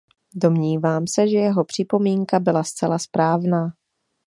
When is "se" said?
1.07-1.27